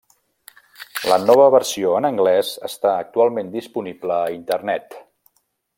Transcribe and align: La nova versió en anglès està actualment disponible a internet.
La 1.11 1.17
nova 1.25 1.45
versió 1.55 1.91
en 1.99 2.09
anglès 2.09 2.51
està 2.71 2.97
actualment 3.05 3.55
disponible 3.61 4.21
a 4.21 4.37
internet. 4.41 4.99